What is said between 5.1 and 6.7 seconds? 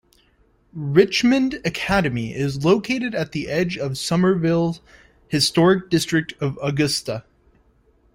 historic district of